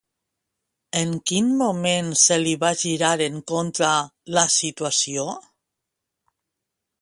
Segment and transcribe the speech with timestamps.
[1.01, 3.91] En quin moment se li va girar en contra
[4.39, 5.29] la situació?